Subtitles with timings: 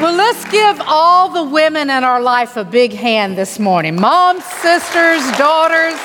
[0.00, 4.42] Well, let's give all the women in our life a big hand this morning moms,
[4.46, 6.00] sisters, daughters.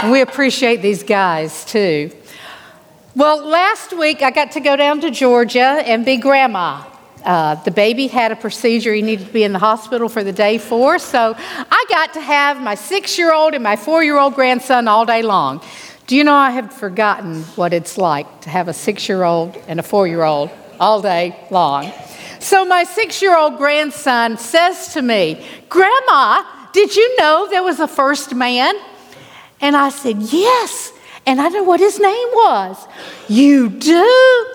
[0.00, 2.10] And we appreciate these guys too.
[3.14, 6.82] Well, last week I got to go down to Georgia and be grandma.
[7.24, 10.32] Uh, the baby had a procedure he needed to be in the hospital for the
[10.32, 14.18] day for, so I got to have my six year old and my four year
[14.18, 15.62] old grandson all day long.
[16.06, 19.56] Do you know I have forgotten what it's like to have a six year old
[19.66, 21.90] and a four year old all day long?
[22.40, 26.44] So my six year old grandson says to me, Grandma,
[26.74, 28.74] did you know there was a first man?
[29.62, 30.92] And I said, Yes.
[31.26, 32.86] And I know what his name was.
[33.28, 34.46] You do?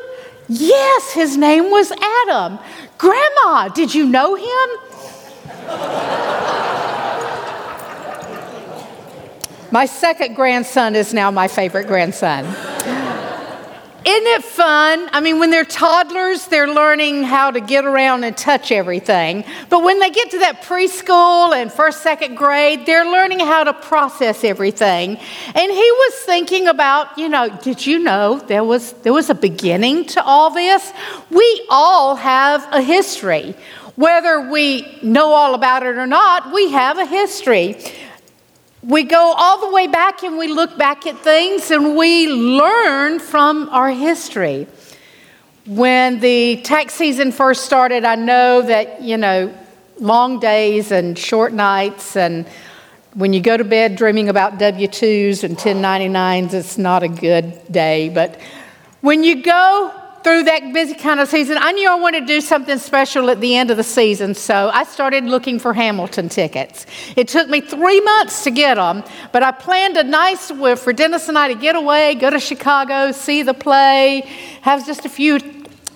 [0.48, 2.60] Yes, his name was Adam.
[3.00, 4.70] Grandma, did you know him?
[9.72, 12.46] My second grandson is now my favorite grandson.
[14.04, 15.10] Isn't it fun?
[15.12, 19.44] I mean, when they're toddlers, they're learning how to get around and touch everything.
[19.70, 23.74] But when they get to that preschool and first, second grade, they're learning how to
[23.74, 25.18] process everything.
[25.54, 29.36] And he was thinking about, you know, did you know there was, there was a
[29.36, 30.92] beginning to all this?
[31.30, 33.54] We all have a history.
[33.96, 37.78] Whether we know all about it or not, we have a history
[38.82, 43.20] we go all the way back and we look back at things and we learn
[43.20, 44.68] from our history.
[45.66, 49.54] When the tax season first started, I know that, you know,
[50.00, 52.48] long days and short nights, and
[53.14, 57.60] when you go to bed dreaming about W 2s and 1099s, it's not a good
[57.70, 58.10] day.
[58.10, 58.40] But
[59.02, 62.42] when you go through that busy kind of season, I knew I wanted to do
[62.42, 66.86] something special at the end of the season, so I started looking for Hamilton tickets.
[67.16, 71.30] It took me three months to get them, but I planned a nice for Dennis
[71.30, 74.24] and I to get away, go to Chicago, see the play,
[74.62, 75.40] have just a few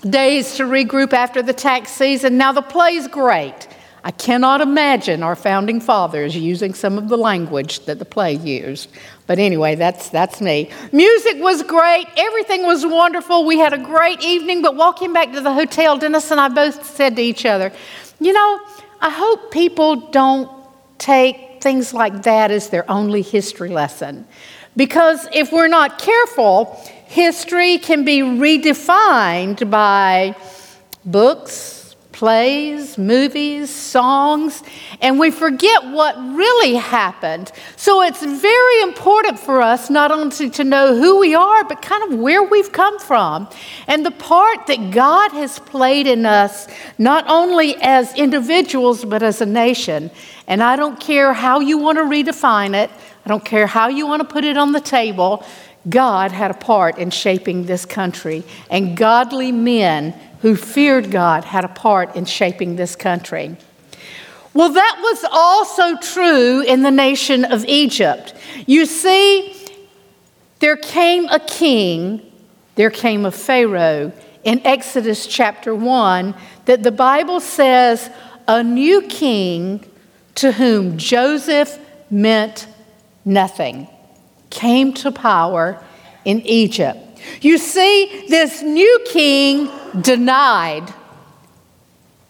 [0.10, 2.38] days to regroup after the tax season.
[2.38, 3.67] Now, the play's great.
[4.05, 8.89] I cannot imagine our founding fathers using some of the language that the play used.
[9.27, 10.69] But anyway, that's, that's me.
[10.91, 12.05] Music was great.
[12.17, 13.45] Everything was wonderful.
[13.45, 14.61] We had a great evening.
[14.61, 17.71] But walking back to the hotel, Dennis and I both said to each other,
[18.19, 18.59] You know,
[18.99, 20.52] I hope people don't
[20.97, 24.27] take things like that as their only history lesson.
[24.75, 30.35] Because if we're not careful, history can be redefined by
[31.05, 31.83] books,
[32.14, 34.64] plays, movies, songs,
[35.02, 37.52] and we forget what really happened.
[37.76, 42.14] So it's very important for us not only to know who we are, but kind
[42.14, 43.50] of where we've come from
[43.88, 49.42] and the part that God has played in us, not only as individuals, but as
[49.42, 50.12] a nation.
[50.48, 52.90] And I don't care how you want to redefine it,
[53.26, 55.45] I don't care how you want to put it on the table.
[55.90, 61.64] God had a part in shaping this country, and godly men who feared God had
[61.64, 63.55] a part in shaping this country.
[64.54, 68.33] Well, that was also true in the nation of Egypt.
[68.67, 69.55] You see,
[70.59, 72.21] there came a king,
[72.76, 74.11] there came a Pharaoh
[74.43, 78.09] in Exodus chapter 1 that the Bible says
[78.45, 79.89] a new king
[80.36, 81.80] to whom Joseph
[82.11, 82.67] meant
[83.23, 83.87] nothing
[84.49, 85.82] came to power
[86.26, 87.13] in Egypt.
[87.42, 89.70] You see, this new king
[90.02, 90.89] denied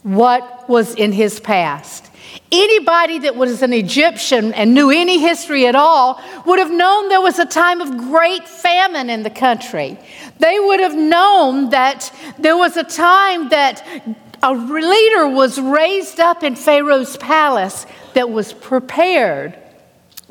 [0.04, 2.10] what was in his past.
[2.52, 7.22] Anybody that was an Egyptian and knew any history at all would have known there
[7.22, 9.98] was a time of great famine in the country.
[10.40, 13.86] They would have known that there was a time that
[14.44, 19.58] a leader was raised up in Pharaoh's palace that was prepared,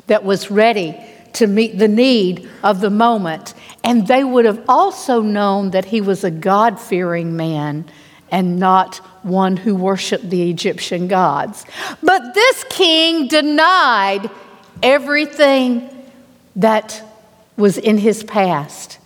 [0.07, 0.95] that was ready
[1.33, 3.53] to meet the need of the moment.
[3.83, 7.85] And they would have also known that he was a God fearing man
[8.31, 11.65] and not one who worshiped the Egyptian gods.
[12.01, 14.29] But this king denied
[14.81, 15.89] everything
[16.55, 17.03] that
[17.57, 18.99] was in his past.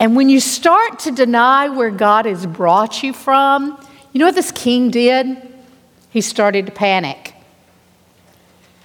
[0.00, 3.78] And when you start to deny where God has brought you from,
[4.12, 5.36] you know what this king did?
[6.10, 7.34] He started to panic.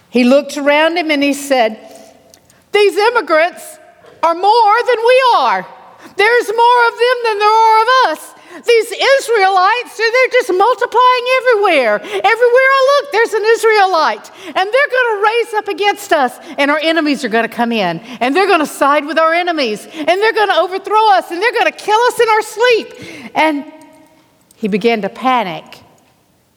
[0.09, 1.79] He looked around him and he said,
[2.71, 3.79] These immigrants
[4.23, 5.67] are more than we are.
[6.15, 8.33] There's more of them than there are of us.
[8.65, 11.95] These Israelites, they're just multiplying everywhere.
[11.99, 14.31] Everywhere I look, there's an Israelite.
[14.45, 17.71] And they're going to raise up against us, and our enemies are going to come
[17.71, 21.31] in, and they're going to side with our enemies, and they're going to overthrow us,
[21.31, 23.31] and they're going to kill us in our sleep.
[23.35, 23.73] And
[24.55, 25.81] he began to panic.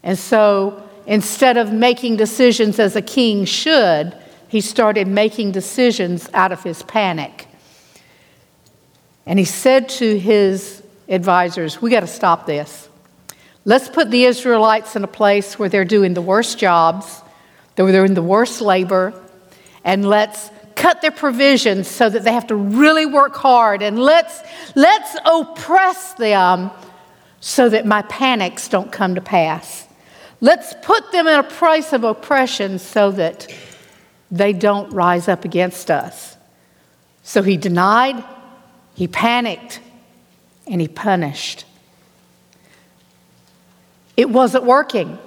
[0.03, 4.15] And so instead of making decisions as a king should,
[4.49, 7.46] he started making decisions out of his panic.
[9.27, 12.89] And he said to his advisors, We got to stop this.
[13.65, 17.21] Let's put the Israelites in a place where they're doing the worst jobs,
[17.75, 19.13] where they're in the worst labor,
[19.85, 24.41] and let's cut their provisions so that they have to really work hard, and let's,
[24.77, 26.71] let's oppress them
[27.41, 29.87] so that my panics don't come to pass.
[30.41, 33.53] Let's put them in a place of oppression so that
[34.31, 36.37] they don't rise up against us.
[37.23, 38.23] So he denied,
[38.97, 39.81] he panicked,
[40.67, 41.65] and he punished.
[44.17, 45.19] It wasn't working.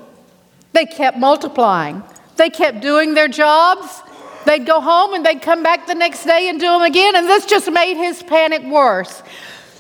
[0.73, 2.03] They kept multiplying.
[2.35, 4.01] They kept doing their jobs.
[4.45, 7.27] They'd go home and they'd come back the next day and do them again, and
[7.27, 9.21] this just made his panic worse.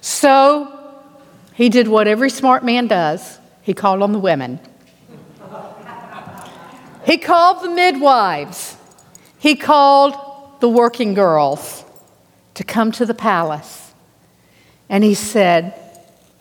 [0.01, 0.77] So
[1.55, 4.59] he did what every smart man does he called on the women.
[7.05, 8.77] He called the midwives.
[9.39, 10.15] He called
[10.59, 11.83] the working girls
[12.53, 13.78] to come to the palace.
[14.89, 15.79] And he said,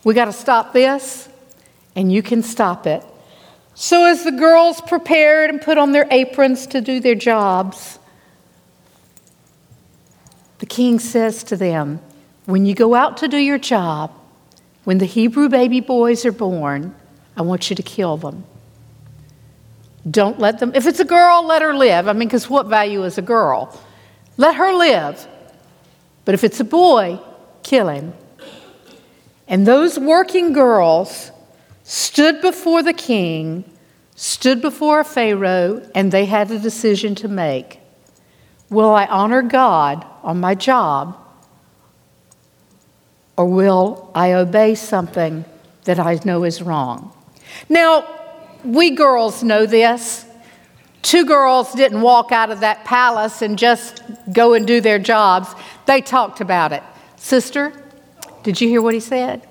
[0.04, 1.28] We got to stop this
[1.94, 3.04] and you can stop it.
[3.74, 7.98] So, as the girls prepared and put on their aprons to do their jobs,
[10.58, 12.00] the king says to them,
[12.46, 14.12] When you go out to do your job,
[14.84, 16.94] when the Hebrew baby boys are born,
[17.36, 18.44] I want you to kill them.
[20.10, 22.08] Don't let them, if it's a girl, let her live.
[22.08, 23.78] I mean, because what value is a girl?
[24.36, 25.26] Let her live.
[26.24, 27.20] But if it's a boy,
[27.62, 28.12] kill him.
[29.48, 31.32] And those working girls
[31.82, 33.64] stood before the king,
[34.14, 37.80] stood before Pharaoh, and they had a decision to make.
[38.68, 41.16] Will I honor God on my job,
[43.38, 45.46] or will I obey something
[45.84, 47.10] that I know is wrong?
[47.70, 48.06] Now,
[48.62, 50.26] we girls know this.
[51.00, 55.48] Two girls didn't walk out of that palace and just go and do their jobs.
[55.86, 56.82] They talked about it.
[57.16, 57.72] Sister,
[58.42, 59.46] did you hear what he said?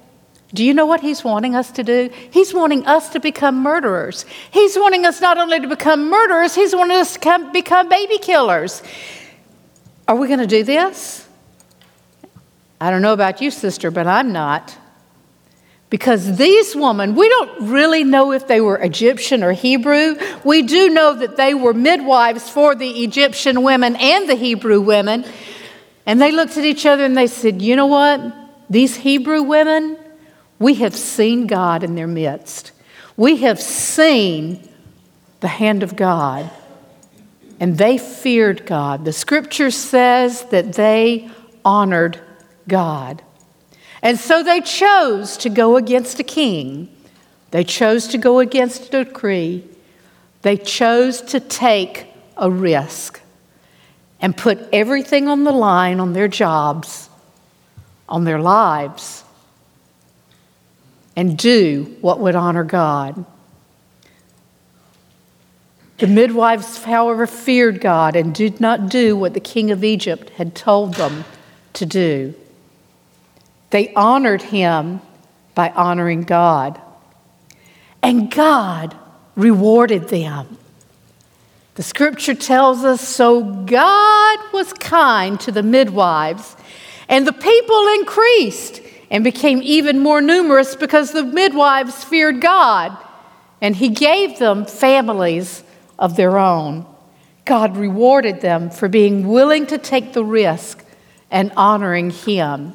[0.53, 2.09] Do you know what he's wanting us to do?
[2.31, 4.25] He's wanting us to become murderers.
[4.51, 8.17] He's wanting us not only to become murderers, he's wanting us to come, become baby
[8.17, 8.81] killers.
[10.07, 11.27] Are we going to do this?
[12.79, 14.77] I don't know about you, sister, but I'm not.
[15.89, 20.15] Because these women, we don't really know if they were Egyptian or Hebrew.
[20.43, 25.25] We do know that they were midwives for the Egyptian women and the Hebrew women.
[26.05, 28.46] And they looked at each other and they said, You know what?
[28.69, 29.97] These Hebrew women,
[30.59, 32.71] we have seen God in their midst.
[33.15, 34.67] We have seen
[35.39, 36.49] the hand of God.
[37.59, 39.05] And they feared God.
[39.05, 41.29] The scripture says that they
[41.65, 42.19] honored
[42.67, 43.23] God.
[44.01, 46.89] And so they chose to go against a king.
[47.51, 49.63] They chose to go against a decree.
[50.43, 53.21] They chose to take a risk
[54.21, 57.09] and put everything on the line on their jobs,
[58.07, 59.23] on their lives
[61.15, 63.25] and do what would honor God.
[65.97, 70.53] The midwives, however, feared God and did not do what the king of Egypt had
[70.53, 71.25] told them
[71.73, 72.35] to do.
[73.71, 75.01] They honored him
[75.55, 76.79] by honoring God.
[78.03, 78.95] And God
[79.35, 80.57] rewarded them.
[81.75, 86.55] The scripture tells us so God was kind to the midwives,
[87.09, 92.97] and the people increased and became even more numerous because the midwives feared God
[93.61, 95.63] and He gave them families
[95.97, 96.85] of their own.
[97.45, 100.83] God rewarded them for being willing to take the risk
[101.31, 102.73] and honoring Him.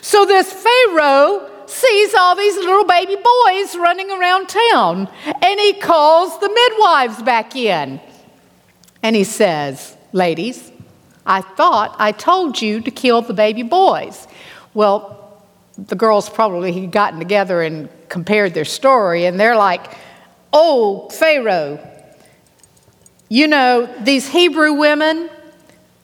[0.00, 5.08] So this Pharaoh sees all these little baby boys running around town
[5.42, 8.00] and he calls the midwives back in.
[9.02, 10.70] And he says, Ladies,
[11.26, 14.26] I thought I told you to kill the baby boys.
[14.74, 15.42] Well,
[15.76, 19.96] the girls probably had gotten together and compared their story, and they're like,
[20.52, 21.80] Oh, Pharaoh,
[23.28, 25.28] you know, these Hebrew women,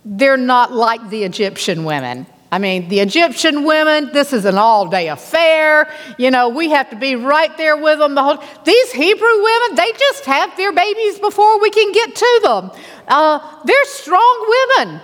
[0.05, 2.27] they're not like the Egyptian women.
[2.53, 5.93] I mean, the Egyptian women, this is an all day affair.
[6.19, 9.77] You know, we have to be right there with them the whole These Hebrew women,
[9.77, 12.71] they just have their babies before we can get to them.
[13.07, 15.01] Uh, they're strong women.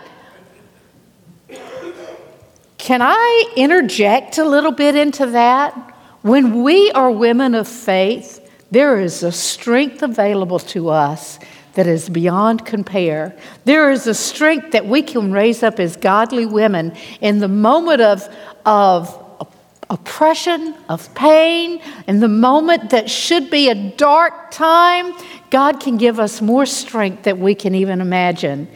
[2.87, 5.75] Can I interject a little bit into that?
[6.23, 11.40] When we are women of faith, there is a strength available to us
[11.75, 13.37] that is beyond compare.
[13.64, 18.02] There is a strength that we can raise up as godly women in the moment
[18.02, 18.33] of,
[18.64, 19.43] of
[19.90, 25.12] oppression, of pain, in the moment that should be a dark time.
[25.50, 28.69] God can give us more strength that we can even imagine.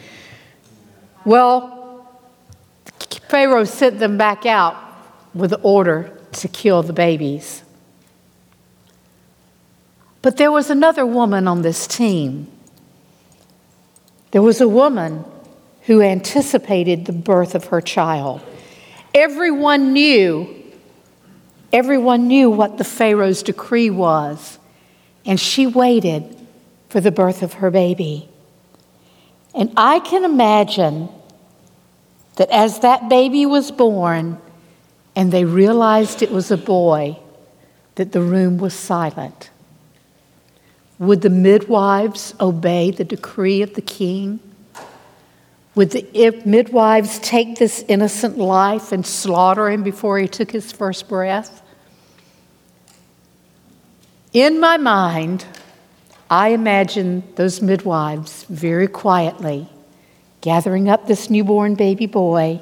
[1.23, 1.80] Well,
[3.19, 4.75] Pharaoh sent them back out
[5.33, 7.63] with the order to kill the babies.
[10.21, 12.47] But there was another woman on this team.
[14.31, 15.25] There was a woman
[15.83, 18.41] who anticipated the birth of her child.
[19.13, 20.63] Everyone knew,
[21.73, 24.59] everyone knew what the Pharaoh's decree was,
[25.25, 26.37] and she waited
[26.89, 28.29] for the birth of her baby.
[29.53, 31.09] And I can imagine
[32.35, 34.39] that as that baby was born
[35.15, 37.17] and they realized it was a boy,
[37.95, 39.49] that the room was silent.
[40.97, 44.39] Would the midwives obey the decree of the king?
[45.75, 51.09] Would the midwives take this innocent life and slaughter him before he took his first
[51.09, 51.61] breath?
[54.33, 55.45] In my mind,
[56.29, 59.67] I imagine those midwives very quietly
[60.41, 62.61] gathering up this newborn baby boy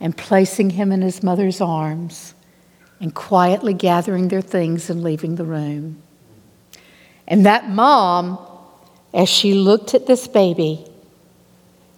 [0.00, 2.34] and placing him in his mother's arms
[3.00, 6.02] and quietly gathering their things and leaving the room.
[7.28, 8.38] And that mom,
[9.14, 10.84] as she looked at this baby,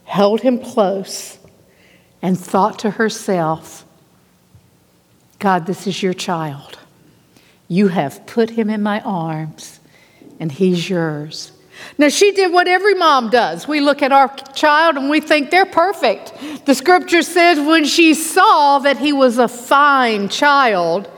[0.04, 1.38] held him close
[2.22, 3.84] and thought to herself,
[5.38, 6.78] God, this is your child.
[7.68, 9.78] You have put him in my arms,
[10.40, 11.52] and he's yours.
[11.96, 13.66] Now, she did what every mom does.
[13.66, 16.32] We look at our child and we think they're perfect.
[16.64, 21.10] The scripture says when she saw that he was a fine child,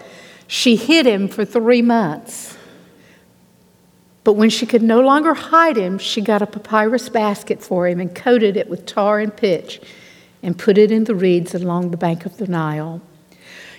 [0.47, 2.57] she hid him for three months.
[4.25, 8.01] But when she could no longer hide him, she got a papyrus basket for him
[8.01, 9.81] and coated it with tar and pitch
[10.43, 13.01] and put it in the reeds along the bank of the Nile.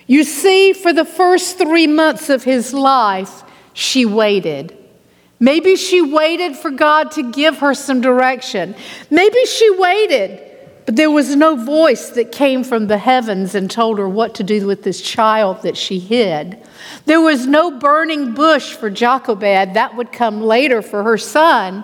[0.06, 4.76] You see, for the first three months of his life, she waited.
[5.42, 8.76] Maybe she waited for God to give her some direction.
[9.10, 10.40] Maybe she waited,
[10.86, 14.44] but there was no voice that came from the heavens and told her what to
[14.44, 16.62] do with this child that she hid.
[17.06, 19.74] There was no burning bush for Jochebed.
[19.74, 21.82] That would come later for her son.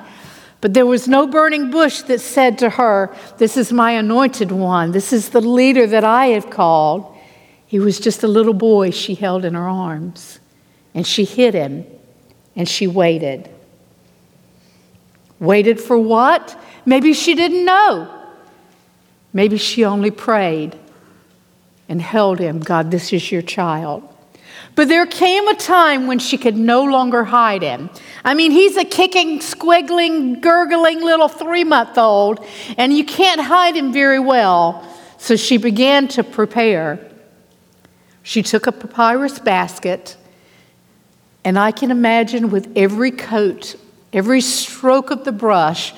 [0.60, 4.92] But there was no burning bush that said to her, This is my anointed one.
[4.92, 7.12] This is the leader that I have called.
[7.66, 10.38] He was just a little boy she held in her arms.
[10.94, 11.97] And she hid him
[12.58, 13.48] and she waited.
[15.38, 16.60] Waited for what?
[16.84, 18.12] Maybe she didn't know.
[19.32, 20.76] Maybe she only prayed
[21.88, 24.06] and held him God, this is your child.
[24.74, 27.90] But there came a time when she could no longer hide him.
[28.24, 32.44] I mean, he's a kicking, squiggling, gurgling little three month old,
[32.76, 34.84] and you can't hide him very well.
[35.18, 37.00] So she began to prepare.
[38.22, 40.16] She took a papyrus basket
[41.44, 43.76] and I can imagine with every coat,
[44.12, 45.94] every stroke of the brush,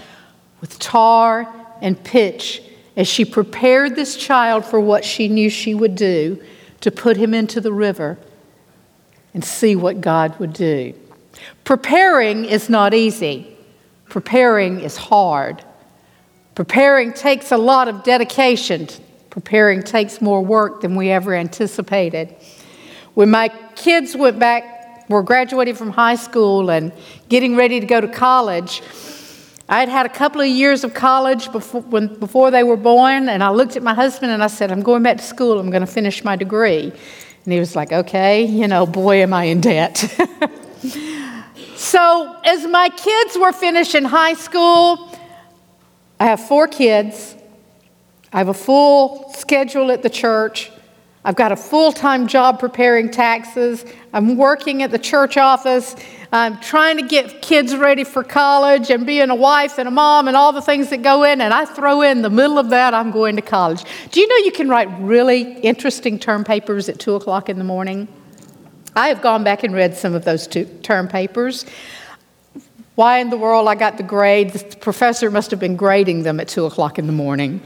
[0.61, 2.63] with tar and pitch,
[2.97, 6.43] as she prepared this child for what she knew she would do,
[6.81, 8.19] to put him into the river
[9.35, 10.95] and see what God would do.
[11.65, 13.57] Preparing is not easy,
[14.09, 15.65] preparing is hard.
[16.55, 18.89] Preparing takes a lot of dedication.
[19.31, 22.35] Preparing takes more work than we ever anticipated.
[23.15, 24.80] When my kids went back
[25.11, 26.93] were graduating from high school and
[27.29, 28.81] getting ready to go to college.
[29.69, 33.29] I had had a couple of years of college before, when, before they were born,
[33.29, 35.71] and I looked at my husband and I said, I'm going back to school, I'm
[35.71, 36.93] going to finish my degree.
[37.45, 39.97] And he was like, okay, you know, boy, am I in debt.
[41.75, 45.17] so, as my kids were finishing high school,
[46.21, 47.35] I have four kids.
[48.33, 50.71] I have a full schedule at the church.
[51.25, 53.85] I've got a full time job preparing taxes.
[54.13, 55.95] I'm working at the church office.
[56.33, 60.27] I'm trying to get kids ready for college and being a wife and a mom
[60.27, 61.41] and all the things that go in.
[61.41, 63.85] And I throw in the middle of that, I'm going to college.
[64.11, 67.65] Do you know you can write really interesting term papers at 2 o'clock in the
[67.65, 68.09] morning?
[68.97, 71.65] I have gone back and read some of those term papers.
[72.97, 74.51] Why in the world I got the grade?
[74.51, 77.61] The professor must have been grading them at 2 o'clock in the morning.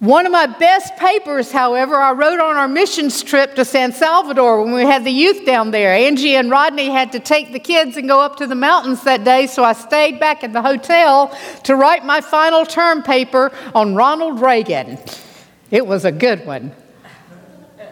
[0.00, 4.62] One of my best papers, however, I wrote on our missions trip to San Salvador
[4.62, 5.92] when we had the youth down there.
[5.92, 9.24] Angie and Rodney had to take the kids and go up to the mountains that
[9.24, 13.94] day, so I stayed back at the hotel to write my final term paper on
[13.94, 14.98] Ronald Reagan.
[15.70, 16.72] It was a good one.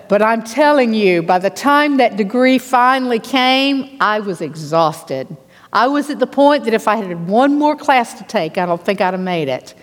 [0.08, 5.36] But I'm telling you, by the time that degree finally came, I was exhausted.
[5.74, 8.64] I was at the point that if I had one more class to take, I
[8.64, 9.74] don't think I'd have made it.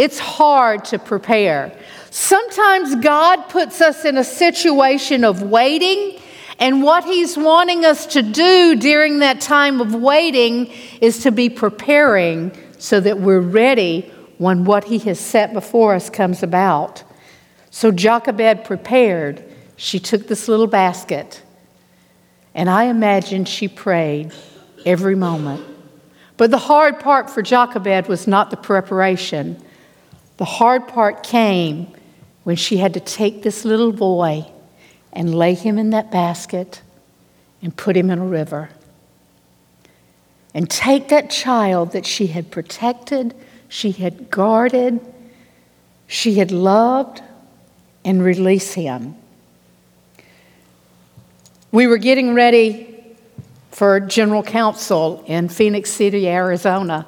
[0.00, 1.76] It's hard to prepare.
[2.10, 6.18] Sometimes God puts us in a situation of waiting,
[6.58, 11.50] and what He's wanting us to do during that time of waiting is to be
[11.50, 17.04] preparing so that we're ready when what He has set before us comes about.
[17.68, 19.44] So Jochebed prepared.
[19.76, 21.42] She took this little basket,
[22.54, 24.32] and I imagine she prayed
[24.86, 25.62] every moment.
[26.38, 29.62] But the hard part for Jochebed was not the preparation.
[30.40, 31.88] The hard part came
[32.44, 34.50] when she had to take this little boy
[35.12, 36.80] and lay him in that basket
[37.60, 38.70] and put him in a river.
[40.54, 43.34] And take that child that she had protected,
[43.68, 45.00] she had guarded,
[46.06, 47.20] she had loved,
[48.02, 49.16] and release him.
[51.70, 53.04] We were getting ready
[53.72, 57.04] for General Council in Phoenix City, Arizona,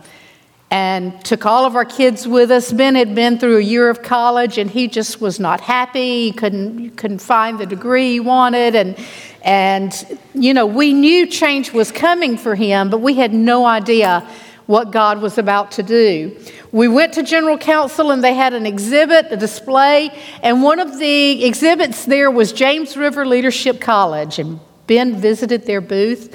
[0.73, 2.73] and took all of our kids with us.
[2.73, 6.31] Ben had been through a year of college and he just was not happy.
[6.31, 8.75] He couldn't, couldn't find the degree he wanted.
[8.75, 8.97] And,
[9.43, 14.27] and, you know, we knew change was coming for him, but we had no idea
[14.65, 16.35] what God was about to do.
[16.73, 20.11] We went to General Council and they had an exhibit, a display,
[20.43, 24.39] and one of the exhibits there was James River Leadership College.
[24.39, 26.35] And Ben visited their booth.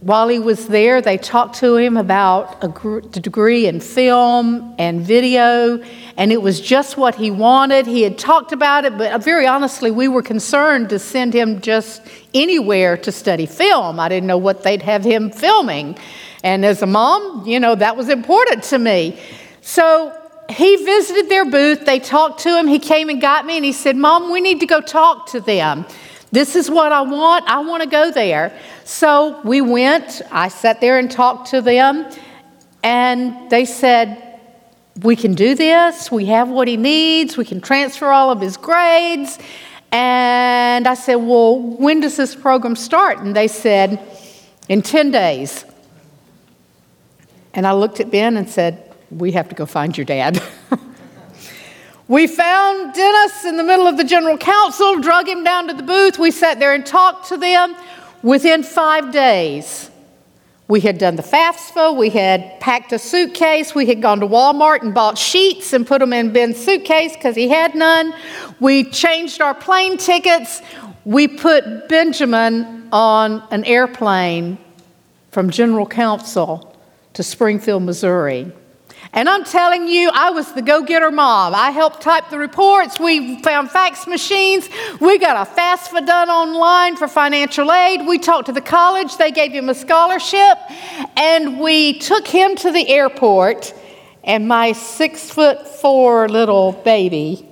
[0.00, 5.78] While he was there, they talked to him about a degree in film and video,
[6.16, 7.86] and it was just what he wanted.
[7.86, 12.00] He had talked about it, but very honestly, we were concerned to send him just
[12.32, 14.00] anywhere to study film.
[14.00, 15.98] I didn't know what they'd have him filming.
[16.42, 19.20] And as a mom, you know, that was important to me.
[19.60, 20.16] So
[20.48, 23.72] he visited their booth, they talked to him, he came and got me, and he
[23.72, 25.84] said, Mom, we need to go talk to them.
[26.32, 27.48] This is what I want.
[27.48, 28.56] I want to go there.
[28.84, 30.22] So we went.
[30.30, 32.08] I sat there and talked to them,
[32.82, 34.38] and they said,
[35.02, 36.10] We can do this.
[36.10, 37.36] We have what he needs.
[37.36, 39.38] We can transfer all of his grades.
[39.92, 43.18] And I said, Well, when does this program start?
[43.18, 44.00] And they said,
[44.68, 45.64] In 10 days.
[47.54, 50.40] And I looked at Ben and said, We have to go find your dad.
[52.10, 55.84] We found Dennis in the middle of the general council, drug him down to the
[55.84, 56.18] booth.
[56.18, 57.76] We sat there and talked to them.
[58.24, 59.88] Within five days,
[60.66, 64.82] we had done the FAFSA, we had packed a suitcase, we had gone to Walmart
[64.82, 68.12] and bought sheets and put them in Ben's suitcase because he had none.
[68.58, 70.62] We changed our plane tickets.
[71.04, 74.58] We put Benjamin on an airplane
[75.30, 76.76] from General Council
[77.12, 78.52] to Springfield, Missouri.
[79.12, 81.52] And I'm telling you, I was the go getter mom.
[81.52, 83.00] I helped type the reports.
[83.00, 84.68] We found fax machines.
[85.00, 88.06] We got a FAFSA done online for financial aid.
[88.06, 89.16] We talked to the college.
[89.16, 90.58] They gave him a scholarship.
[91.16, 93.74] And we took him to the airport.
[94.22, 97.48] And my six foot four little baby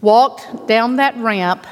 [0.00, 1.64] walked down that ramp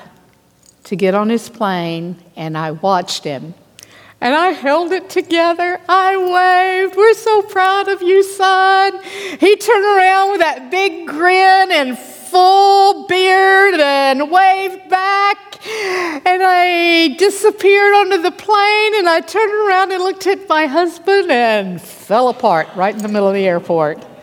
[0.85, 2.23] to get on his plane.
[2.37, 3.55] And I watched him
[4.25, 5.79] and I held it together.
[5.87, 6.97] I waved.
[6.97, 8.99] We're so proud of you, son.
[9.39, 15.37] He turned around with that big grin and full beard and waved back.
[15.67, 21.31] And I disappeared onto the plane and I turned around and looked at my husband
[21.31, 24.14] and fell apart right in the middle of the airport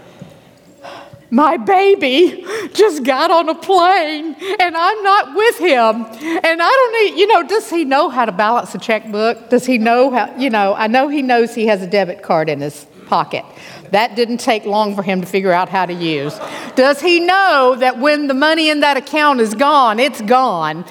[1.31, 6.05] my baby just got on a plane and I'm not with him.
[6.43, 9.49] And I don't need, you know, does he know how to balance a checkbook?
[9.49, 12.49] Does he know how, you know, I know he knows he has a debit card
[12.49, 13.45] in his pocket.
[13.91, 16.37] That didn't take long for him to figure out how to use.
[16.75, 20.85] Does he know that when the money in that account is gone, it's gone?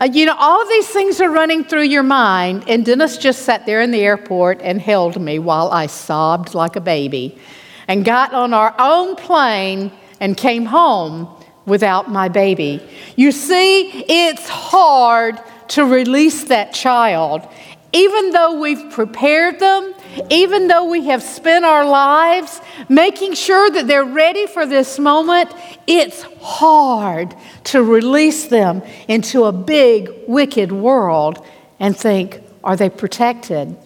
[0.00, 2.64] Uh, you know, all these things are running through your mind.
[2.66, 6.76] And Dennis just sat there in the airport and held me while I sobbed like
[6.76, 7.38] a baby
[7.88, 11.28] and got on our own plane and came home
[11.66, 12.82] without my baby.
[13.16, 17.46] You see, it's hard to release that child.
[17.92, 19.94] Even though we've prepared them,
[20.30, 25.52] even though we have spent our lives making sure that they're ready for this moment,
[25.86, 31.44] it's hard to release them into a big, wicked world
[31.78, 33.76] and think, are they protected?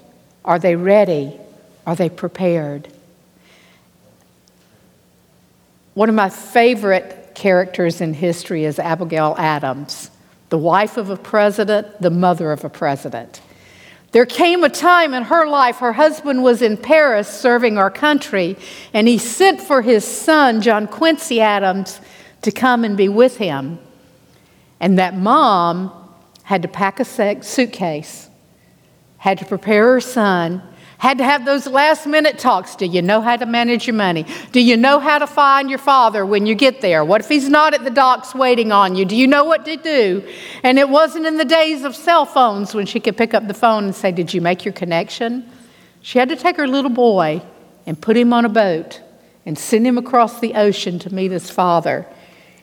[0.45, 1.39] Are they ready?
[1.87, 2.89] Are they prepared?
[5.95, 10.11] One of my favorite characters in history is Abigail Adams,
[10.49, 13.41] the wife of a president, the mother of a president.
[14.13, 18.57] There came a time in her life, her husband was in Paris serving our country,
[18.93, 22.01] and he sent for his son, John Quincy Adams,
[22.43, 23.79] to come and be with him.
[24.81, 25.93] And that mom
[26.45, 28.29] had to pack a suitcase,
[29.19, 30.63] had to prepare her son,
[31.01, 32.77] had to have those last minute talks.
[32.77, 34.27] Do you know how to manage your money?
[34.53, 37.07] Do you know how to find your father when you get there?
[37.07, 39.07] What if he's not at the docks waiting on you?
[39.07, 40.23] Do you know what to do?
[40.63, 43.55] And it wasn't in the days of cell phones when she could pick up the
[43.55, 45.51] phone and say, Did you make your connection?
[46.03, 47.41] She had to take her little boy
[47.87, 49.01] and put him on a boat
[49.47, 52.07] and send him across the ocean to meet his father.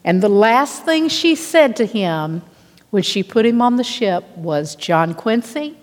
[0.04, 2.44] And the last thing she said to him
[2.92, 5.76] when she put him on the ship was, John Quincy,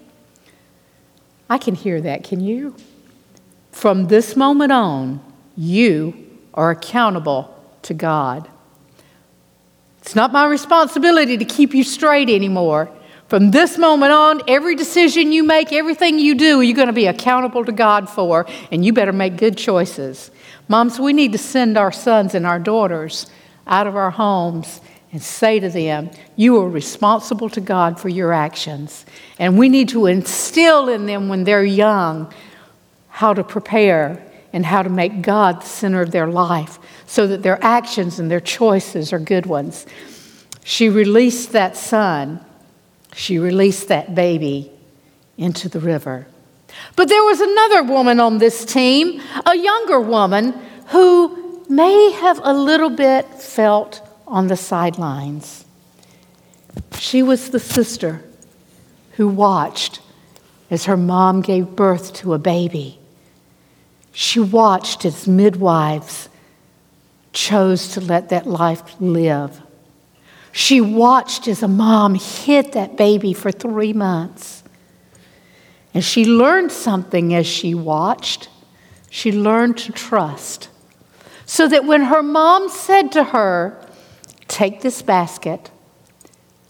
[1.54, 2.74] I can hear that, can you?
[3.70, 5.20] From this moment on,
[5.56, 8.48] you are accountable to God.
[10.00, 12.90] It's not my responsibility to keep you straight anymore.
[13.28, 17.06] From this moment on, every decision you make, everything you do, you're going to be
[17.06, 20.32] accountable to God for, and you better make good choices.
[20.66, 23.30] Moms, we need to send our sons and our daughters
[23.68, 24.80] out of our homes
[25.14, 29.07] and say to them, You are responsible to God for your actions.
[29.38, 32.35] And we need to instill in them when they're young
[33.11, 34.20] how to prepare
[34.53, 38.29] and how to make God the center of their life so that their actions and
[38.29, 39.87] their choices are good ones.
[40.64, 42.44] She released that son,
[43.14, 44.72] she released that baby
[45.38, 46.27] into the river.
[46.96, 50.55] But there was another woman on this team, a younger woman,
[50.88, 55.64] who may have a little bit felt on the sidelines.
[56.98, 58.24] She was the sister
[59.12, 60.00] who watched
[60.70, 62.98] as her mom gave birth to a baby.
[64.12, 66.28] She watched as midwives
[67.32, 69.60] chose to let that life live.
[70.52, 74.62] She watched as a mom hid that baby for three months.
[75.92, 78.48] And she learned something as she watched.
[79.10, 80.68] She learned to trust.
[81.44, 83.84] So that when her mom said to her,
[84.48, 85.70] Take this basket,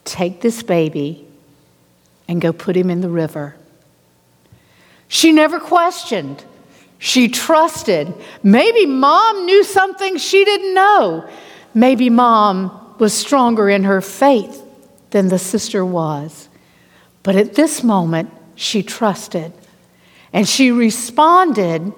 [0.05, 1.27] take this baby,
[2.29, 3.57] and go put him in the river,
[5.09, 6.45] she never questioned.
[6.99, 8.15] She trusted.
[8.43, 11.29] Maybe mom knew something she didn't know.
[11.75, 14.63] Maybe mom was stronger in her faith
[15.11, 16.49] than the sister was.
[17.23, 19.53] But at this moment, she trusted.
[20.33, 21.93] And she responded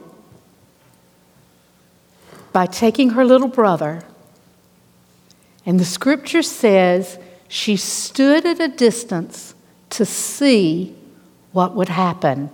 [2.53, 4.03] by taking her little brother.
[5.67, 9.55] And the scripture says she stood at a distance
[9.91, 10.97] to see
[11.53, 12.51] what would happen.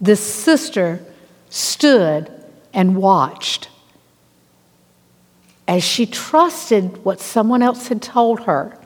[0.00, 1.02] This sister
[1.48, 2.30] stood
[2.74, 3.70] and watched
[5.66, 8.78] as she trusted what someone else had told her.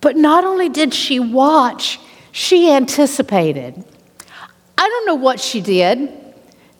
[0.00, 1.98] But not only did she watch,
[2.30, 3.82] she anticipated.
[4.76, 6.10] I don't know what she did.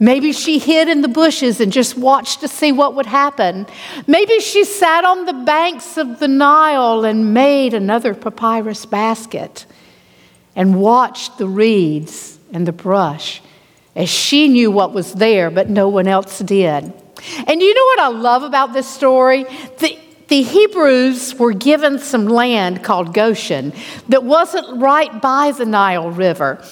[0.00, 3.66] Maybe she hid in the bushes and just watched to see what would happen.
[4.06, 9.66] Maybe she sat on the banks of the Nile and made another papyrus basket
[10.54, 13.42] and watched the reeds and the brush
[13.96, 16.92] as she knew what was there, but no one else did.
[17.48, 19.42] And you know what I love about this story?
[19.78, 23.72] The, the Hebrews were given some land called Goshen
[24.08, 26.62] that wasn't right by the Nile River.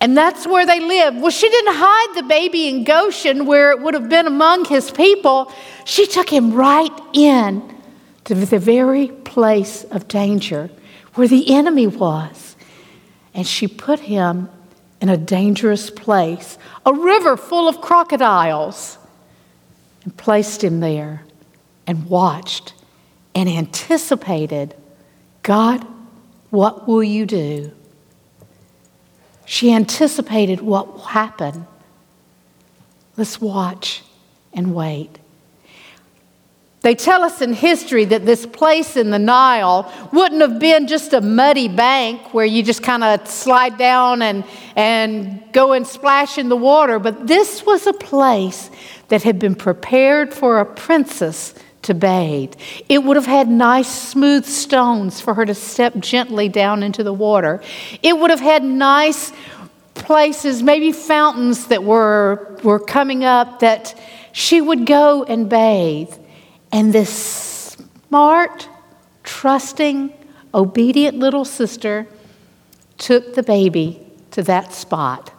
[0.00, 1.20] And that's where they lived.
[1.20, 4.90] Well, she didn't hide the baby in Goshen where it would have been among his
[4.90, 5.52] people.
[5.84, 7.74] She took him right in
[8.24, 10.70] to the very place of danger
[11.14, 12.54] where the enemy was.
[13.34, 14.48] And she put him
[15.00, 18.98] in a dangerous place, a river full of crocodiles,
[20.04, 21.24] and placed him there
[21.86, 22.74] and watched
[23.34, 24.74] and anticipated
[25.42, 25.86] God,
[26.50, 27.72] what will you do?
[29.50, 31.66] She anticipated what will happen.
[33.16, 34.02] Let's watch
[34.52, 35.18] and wait.
[36.82, 41.14] They tell us in history that this place in the Nile wouldn't have been just
[41.14, 44.44] a muddy bank where you just kind of slide down and,
[44.76, 48.70] and go and splash in the water, but this was a place
[49.08, 51.54] that had been prepared for a princess
[51.88, 52.52] to bathe.
[52.88, 57.14] It would have had nice, smooth stones for her to step gently down into the
[57.14, 57.62] water.
[58.02, 59.32] It would have had nice
[59.94, 63.98] places, maybe fountains that were, were coming up that
[64.32, 66.12] she would go and bathe.
[66.70, 67.76] And this
[68.08, 68.68] smart,
[69.24, 70.12] trusting,
[70.52, 72.06] obedient little sister
[72.98, 75.32] took the baby to that spot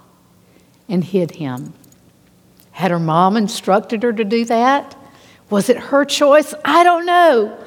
[0.87, 1.73] and hid him.
[2.71, 4.95] Had her mom instructed her to do that?
[5.49, 6.53] Was it her choice?
[6.63, 7.57] I don't know.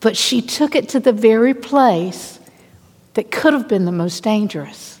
[0.00, 2.38] But she took it to the very place
[3.14, 5.00] that could have been the most dangerous.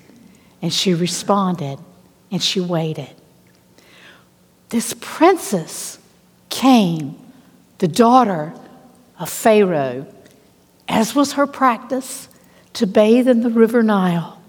[0.60, 1.78] And she responded
[2.30, 3.10] and she waited.
[4.68, 5.98] This princess
[6.48, 7.16] came,
[7.78, 8.52] the daughter
[9.18, 10.06] of Pharaoh,
[10.88, 12.28] as was her practice,
[12.74, 14.40] to bathe in the river Nile.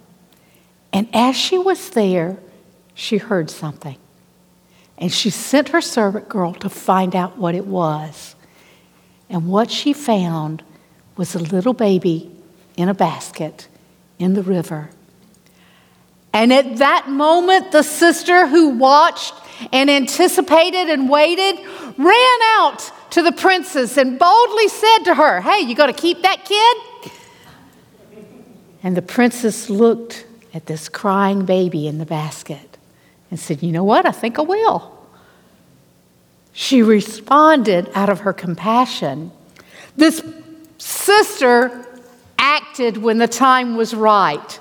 [0.93, 2.37] And as she was there,
[2.93, 3.97] she heard something.
[5.01, 8.35] And she sent her servant girl to find out what it was.
[9.29, 10.63] And what she found
[11.17, 12.31] was a little baby
[12.77, 13.67] in a basket
[14.19, 14.91] in the river.
[16.33, 19.33] And at that moment, the sister who watched
[19.73, 21.59] and anticipated and waited,
[21.97, 26.21] ran out to the princess and boldly said to her, Hey, you going to keep
[26.21, 27.11] that kid?
[28.83, 32.70] And the princess looked at this crying baby in the basket
[33.31, 34.05] and said, You know what?
[34.05, 34.97] I think I will.
[36.53, 39.31] She responded out of her compassion.
[39.95, 40.21] This
[40.77, 41.85] sister
[42.37, 44.59] acted when the time was right.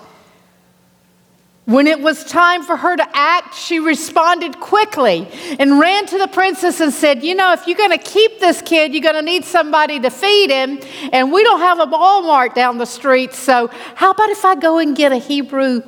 [1.65, 5.29] When it was time for her to act, she responded quickly
[5.59, 8.63] and ran to the princess and said, You know, if you're going to keep this
[8.63, 10.81] kid, you're going to need somebody to feed him.
[11.13, 13.35] And we don't have a Walmart down the street.
[13.35, 15.83] So, how about if I go and get a Hebrew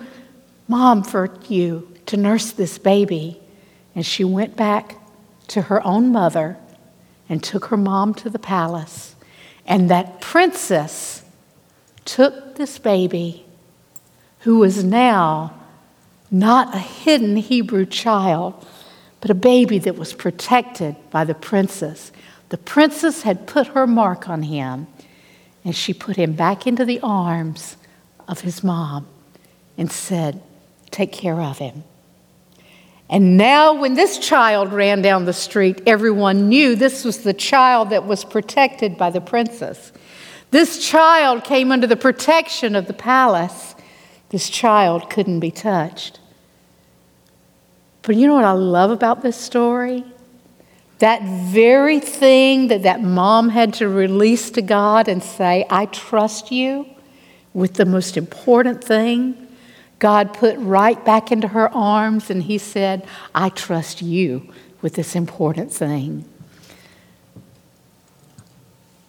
[0.68, 3.40] mom for you to nurse this baby?
[3.94, 4.96] And she went back
[5.48, 6.59] to her own mother
[7.27, 9.16] and took her mom to the palace.
[9.64, 11.25] And that princess
[12.05, 13.46] took this baby,
[14.40, 15.59] who was now
[16.31, 18.66] not a hidden Hebrew child,
[19.22, 22.12] but a baby that was protected by the princess.
[22.51, 24.87] The princess had put her mark on him,
[25.64, 27.79] and she put him back into the arms
[28.29, 29.07] of his mom
[29.79, 30.42] and said,
[30.90, 31.85] Take care of him.
[33.12, 37.90] And now, when this child ran down the street, everyone knew this was the child
[37.90, 39.92] that was protected by the princess.
[40.51, 43.75] This child came under the protection of the palace.
[44.31, 46.20] This child couldn't be touched.
[48.01, 50.07] But you know what I love about this story?
[51.01, 56.51] That very thing that that mom had to release to God and say, I trust
[56.51, 56.87] you
[57.53, 59.48] with the most important thing,
[60.03, 65.15] God put right back into her arms and He said, I trust you with this
[65.15, 66.25] important thing.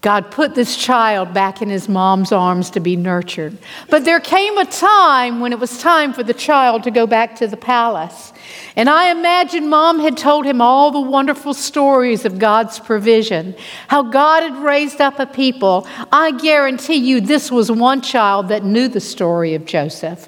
[0.01, 3.57] God put this child back in his mom's arms to be nurtured.
[3.89, 7.37] But there came a time when it was time for the child to go back
[7.37, 8.33] to the palace.
[8.75, 13.55] And I imagine mom had told him all the wonderful stories of God's provision,
[13.87, 15.87] how God had raised up a people.
[16.11, 20.27] I guarantee you this was one child that knew the story of Joseph.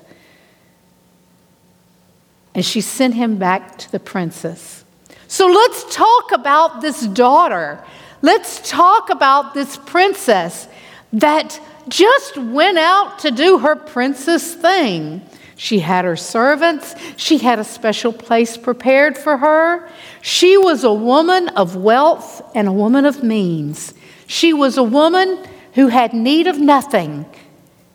[2.55, 4.83] And she sent him back to the princess.
[5.27, 7.83] So let's talk about this daughter
[8.25, 10.67] Let's talk about this princess
[11.13, 15.21] that just went out to do her princess thing.
[15.57, 16.95] She had her servants.
[17.17, 19.87] She had a special place prepared for her.
[20.23, 23.93] She was a woman of wealth and a woman of means.
[24.25, 25.37] She was a woman
[25.73, 27.27] who had need of nothing.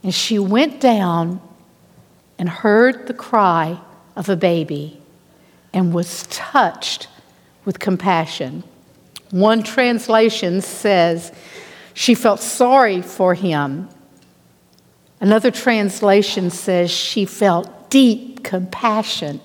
[0.05, 1.40] And she went down
[2.38, 3.81] and heard the cry
[4.16, 5.01] of a baby
[5.73, 7.09] and was touched
[7.64, 8.64] with compassion.
[9.31, 11.33] One translation says
[11.94, 13.88] she felt sorry for him.
[15.20, 19.40] Another translation says she felt deep compassion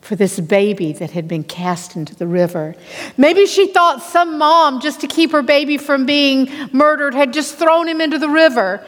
[0.00, 2.74] for this baby that had been cast into the river.
[3.16, 7.56] Maybe she thought some mom, just to keep her baby from being murdered, had just
[7.56, 8.84] thrown him into the river.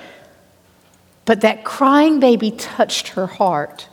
[1.24, 3.88] But that crying baby touched her heart,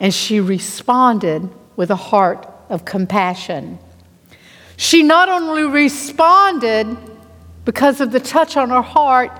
[0.00, 3.78] and she responded with a heart of compassion.
[4.76, 6.96] She not only responded
[7.64, 9.30] because of the touch on her heart,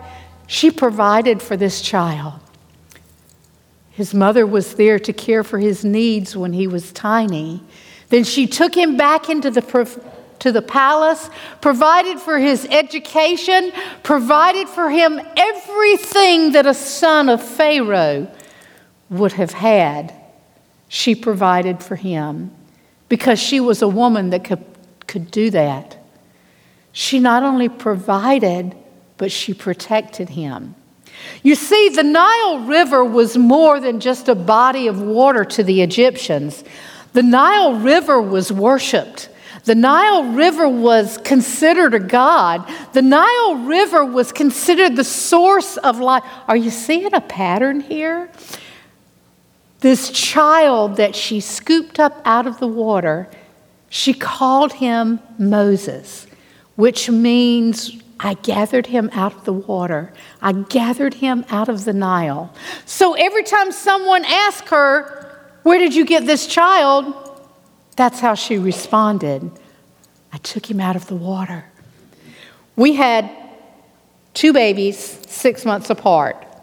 [0.46, 2.34] she provided for this child.
[3.90, 7.62] His mother was there to care for his needs when he was tiny.
[8.08, 10.02] Then she took him back into the,
[10.40, 17.42] to the palace, provided for his education, provided for him everything that a son of
[17.42, 18.28] Pharaoh
[19.10, 20.12] would have had.
[20.88, 22.50] She provided for him
[23.08, 24.64] because she was a woman that could
[25.14, 25.96] could do that.
[26.90, 28.74] She not only provided,
[29.16, 30.74] but she protected him.
[31.42, 35.82] You see, the Nile River was more than just a body of water to the
[35.82, 36.64] Egyptians.
[37.12, 39.28] The Nile River was worshiped.
[39.64, 42.68] The Nile River was considered a god.
[42.92, 46.24] The Nile River was considered the source of life.
[46.48, 48.30] Are you seeing a pattern here?
[49.84, 53.28] This child that she scooped up out of the water
[53.90, 56.26] she called him Moses,
[56.74, 60.14] which means I gathered him out of the water.
[60.40, 62.50] I gathered him out of the Nile.
[62.86, 67.04] So every time someone asked her, Where did you get this child?
[67.94, 69.50] That's how she responded.
[70.32, 71.66] I took him out of the water.
[72.74, 73.30] We had
[74.32, 74.96] two babies
[75.28, 76.53] six months apart.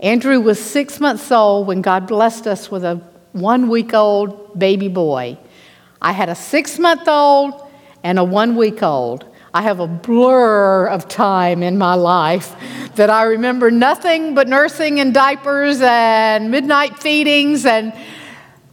[0.00, 4.88] Andrew was six months old when God blessed us with a one week old baby
[4.88, 5.38] boy.
[6.00, 7.68] I had a six month old
[8.02, 9.26] and a one week old.
[9.52, 12.54] I have a blur of time in my life
[12.94, 17.66] that I remember nothing but nursing and diapers and midnight feedings.
[17.66, 17.92] And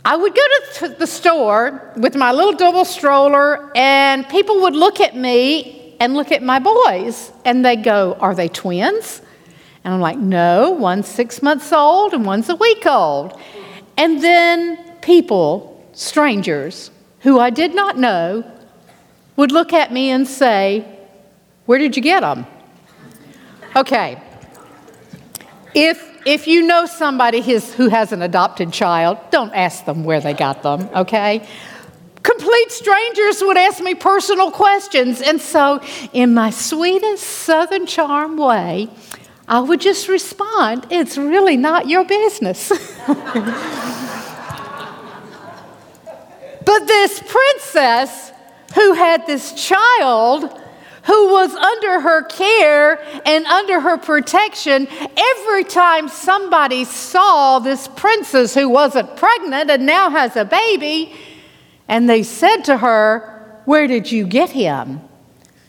[0.06, 0.42] I would go
[0.76, 6.14] to the store with my little double stroller, and people would look at me and
[6.14, 9.22] look at my boys, and they go, Are they twins?
[9.88, 13.40] And I'm like, No, one's six months old and one's a week old.
[13.96, 18.44] And then people, strangers, who I did not know,
[19.38, 20.86] would look at me and say,
[21.68, 22.46] Where did you get them?
[23.78, 24.22] Okay.
[25.74, 30.20] If if you know somebody his, who has an adopted child, don't ask them where
[30.20, 31.48] they got them, okay?
[32.24, 35.22] Complete strangers would ask me personal questions.
[35.22, 35.80] And so,
[36.12, 38.90] in my sweetest Southern charm way,
[39.48, 42.70] I would just respond, It's really not your business.
[43.08, 43.26] but
[46.66, 48.32] this princess
[48.76, 50.54] who had this child
[51.08, 58.54] who was under her care and under her protection, every time somebody saw this princess
[58.54, 61.16] who wasn't pregnant and now has a baby,
[61.88, 65.00] and they said to her, Where did you get him?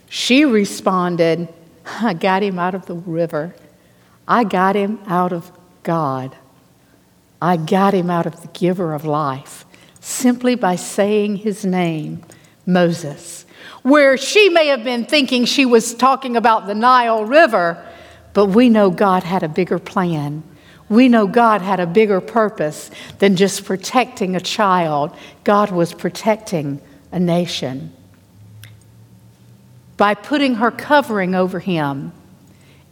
[0.09, 1.47] She responded,
[1.85, 3.55] I got him out of the river.
[4.29, 5.51] I got him out of
[5.83, 6.37] God.
[7.41, 9.65] I got him out of the giver of life
[9.99, 12.23] simply by saying his name,
[12.65, 13.45] Moses
[13.83, 17.85] where she may have been thinking she was talking about the Nile River,
[18.33, 20.43] but we know God had a bigger plan.
[20.89, 22.89] We know God had a bigger purpose
[23.19, 25.15] than just protecting a child.
[25.43, 27.93] God was protecting a nation.
[29.97, 32.11] By putting her covering over him,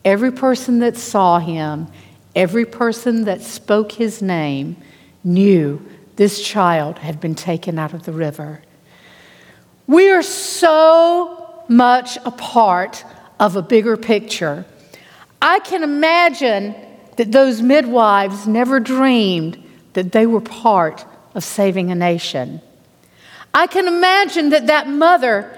[0.07, 1.85] every person that saw him,
[2.33, 4.77] every person that spoke his name,
[5.21, 8.61] knew this child had been taken out of the river.
[9.85, 13.03] We are so much a part
[13.37, 14.65] of a bigger picture.
[15.41, 16.73] I can imagine
[17.17, 21.03] that those midwives never dreamed that they were part
[21.35, 22.61] of saving a nation.
[23.53, 25.53] I can imagine that that mother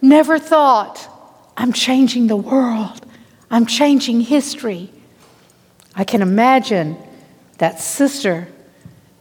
[0.00, 1.08] never thought,
[1.56, 3.04] I'm changing the world,
[3.50, 4.90] I'm changing history.
[5.94, 6.96] I can imagine
[7.58, 8.48] that sister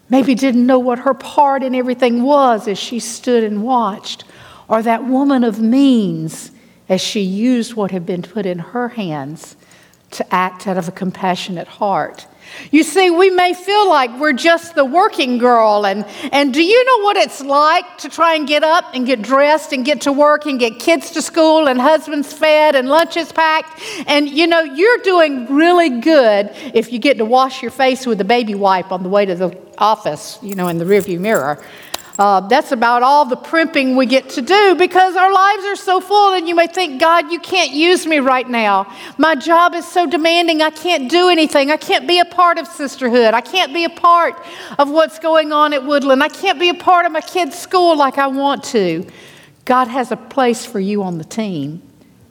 [0.09, 4.23] maybe didn't know what her part in everything was as she stood and watched
[4.67, 6.51] or that woman of means
[6.89, 9.55] as she used what had been put in her hands
[10.11, 12.27] to act out of a compassionate heart.
[12.71, 16.85] You see, we may feel like we're just the working girl, and, and do you
[16.85, 20.11] know what it's like to try and get up and get dressed and get to
[20.11, 23.81] work and get kids to school and husbands fed and lunches packed?
[24.07, 28.19] And you know, you're doing really good if you get to wash your face with
[28.21, 31.63] a baby wipe on the way to the office, you know, in the rearview mirror.
[32.17, 36.01] Uh, that's about all the primping we get to do because our lives are so
[36.01, 38.91] full, and you may think, God, you can't use me right now.
[39.19, 41.69] My job is so demanding, I can't do anything.
[41.69, 43.35] I can't be a part of sisterhood.
[43.35, 44.35] I can't be a part
[44.79, 46.23] of what's going on at Woodland.
[46.23, 49.05] I can't be a part of my kids' school like I want to.
[49.65, 51.86] God has a place for you on the team.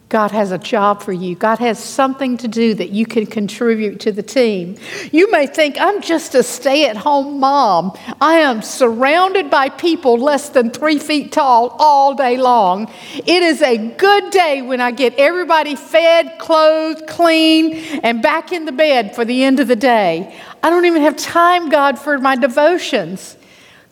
[0.09, 1.35] God has a job for you.
[1.35, 4.77] God has something to do that you can contribute to the team.
[5.11, 7.97] You may think, I'm just a stay at home mom.
[8.21, 12.89] I am surrounded by people less than three feet tall all day long.
[13.15, 18.63] It is a good day when I get everybody fed, clothed, clean, and back in
[18.63, 20.33] the bed for the end of the day.
[20.63, 23.35] I don't even have time, God, for my devotions.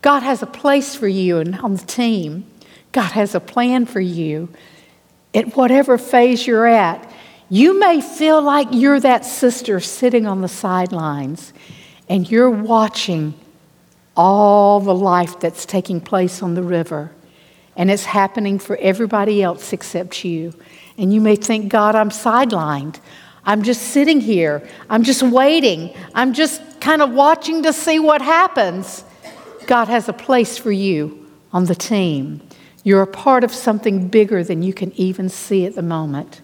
[0.01, 2.45] God has a place for you and on the team.
[2.93, 4.47] God has a plan for you
[5.35, 7.11] at whatever phase you're at,
[7.49, 11.53] you may feel like you're that sister sitting on the sidelines
[12.09, 13.33] and you're watching
[14.15, 17.11] all the life that's taking place on the river.
[17.75, 20.53] And it's happening for everybody else except you.
[20.97, 22.99] And you may think, God, I'm sidelined.
[23.43, 24.67] I'm just sitting here.
[24.89, 25.93] I'm just waiting.
[26.15, 29.03] I'm just kind of watching to see what happens.
[29.67, 32.41] God has a place for you on the team.
[32.85, 36.41] You're a part of something bigger than you can even see at the moment.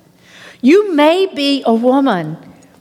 [0.59, 2.35] You may be a woman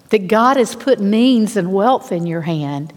[0.09, 2.95] that God has put means and wealth in your hand.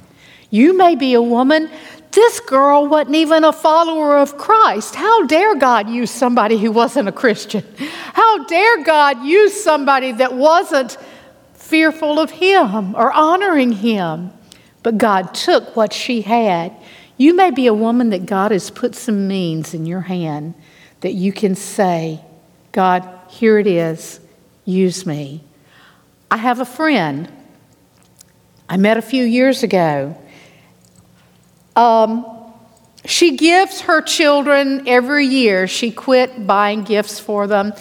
[0.49, 1.69] You may be a woman,
[2.11, 4.95] this girl wasn't even a follower of Christ.
[4.95, 7.65] How dare God use somebody who wasn't a Christian?
[8.13, 10.97] How dare God use somebody that wasn't
[11.55, 14.31] fearful of Him or honoring Him?
[14.81, 16.73] But God took what she had
[17.23, 20.55] you may be a woman that God has put some means in your hand
[20.99, 22.19] that you can say,
[22.73, 24.19] God, here it is,
[24.65, 25.41] use me.
[26.29, 27.31] I have a friend
[28.67, 30.17] I met a few years ago.
[31.77, 32.25] Um,
[33.05, 37.71] she gives her children every year, she quit buying gifts for them.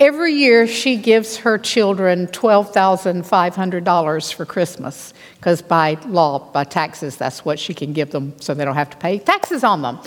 [0.00, 7.44] Every year, she gives her children $12,500 for Christmas because by law, by taxes, that's
[7.44, 9.98] what she can give them so they don't have to pay taxes on them.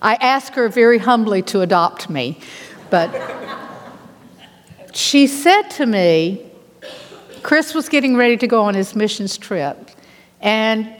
[0.00, 2.40] I asked her very humbly to adopt me,
[2.88, 3.10] but
[4.94, 6.50] she said to me,
[7.42, 9.90] Chris was getting ready to go on his missions trip,
[10.40, 10.90] and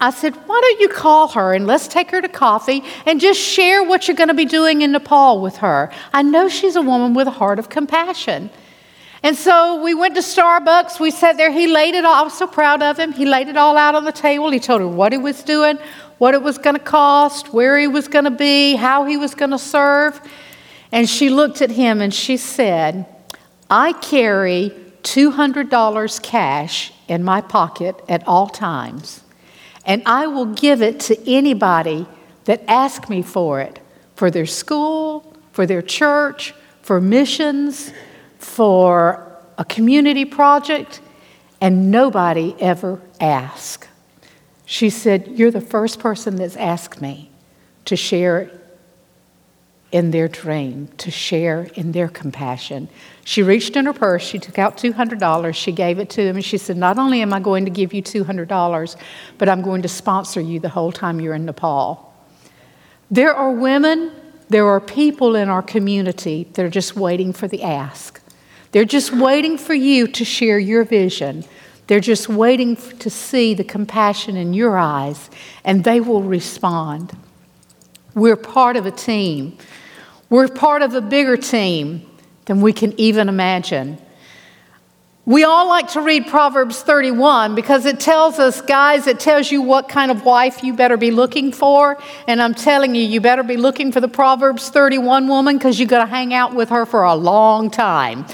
[0.00, 3.40] I said, Why don't you call her and let's take her to coffee and just
[3.40, 5.90] share what you're going to be doing in Nepal with her?
[6.12, 8.50] I know she's a woman with a heart of compassion.
[9.22, 11.00] And so we went to Starbucks.
[11.00, 11.50] We sat there.
[11.50, 12.14] He laid it all.
[12.14, 13.12] I was so proud of him.
[13.12, 14.50] He laid it all out on the table.
[14.50, 15.78] He told her what he was doing,
[16.18, 19.34] what it was going to cost, where he was going to be, how he was
[19.34, 20.20] going to serve.
[20.92, 23.06] And she looked at him and she said,
[23.70, 24.70] I carry
[25.02, 29.22] $200 cash in my pocket at all times
[29.86, 32.06] and I will give it to anybody
[32.44, 33.80] that asks me for it
[34.16, 37.92] for their school, for their church, for missions,
[38.38, 41.00] for a community project,
[41.60, 43.88] and nobody ever asked.
[44.64, 47.30] She said, You're the first person that's asked me
[47.84, 48.50] to share
[49.96, 52.86] in their dream, to share in their compassion.
[53.24, 56.44] She reached in her purse, she took out $200, she gave it to him, and
[56.44, 58.96] she said, Not only am I going to give you $200,
[59.38, 62.12] but I'm going to sponsor you the whole time you're in Nepal.
[63.10, 64.12] There are women,
[64.50, 68.20] there are people in our community that are just waiting for the ask.
[68.72, 71.46] They're just waiting for you to share your vision.
[71.86, 75.30] They're just waiting to see the compassion in your eyes,
[75.64, 77.16] and they will respond.
[78.14, 79.56] We're part of a team.
[80.28, 82.08] We're part of a bigger team
[82.46, 83.98] than we can even imagine.
[85.28, 89.60] We all like to read Proverbs 31 because it tells us, guys, it tells you
[89.60, 91.98] what kind of wife you better be looking for.
[92.28, 95.88] And I'm telling you, you better be looking for the Proverbs 31 woman because you're
[95.88, 98.24] going to hang out with her for a long time.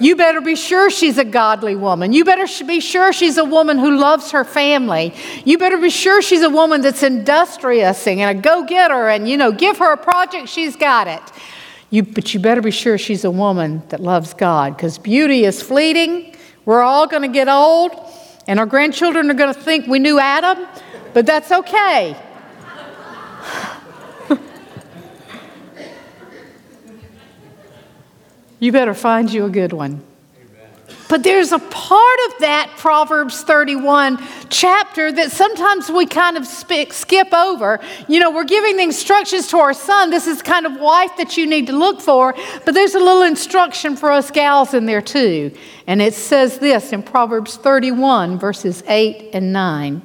[0.00, 2.14] You better be sure she's a godly woman.
[2.14, 5.12] You better be sure she's a woman who loves her family.
[5.44, 9.36] You better be sure she's a woman that's industrious and a go getter and, you
[9.36, 11.20] know, give her a project, she's got it.
[11.90, 15.60] You, but you better be sure she's a woman that loves God because beauty is
[15.60, 16.36] fleeting
[16.68, 17.92] we're all going to get old,
[18.46, 20.66] and our grandchildren are going to think we knew Adam,
[21.14, 22.14] but that's okay.
[28.60, 30.04] you better find you a good one.
[31.08, 34.18] But there's a part of that Proverbs 31
[34.50, 37.80] chapter that sometimes we kind of skip over.
[38.08, 40.10] You know, we're giving the instructions to our son.
[40.10, 42.34] This is kind of wife that you need to look for.
[42.66, 45.56] But there's a little instruction for us gals in there too.
[45.86, 50.02] And it says this in Proverbs 31, verses 8 and 9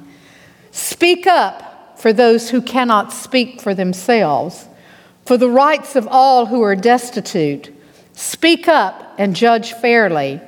[0.70, 4.66] Speak up for those who cannot speak for themselves,
[5.26, 7.72] for the rights of all who are destitute.
[8.14, 10.40] Speak up and judge fairly